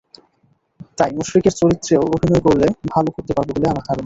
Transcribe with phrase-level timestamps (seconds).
[0.97, 3.99] তাই মুশফিকের চরিত্রেও অভিনয় করলে ভালো করতে পারব বলে আমার ধারণা।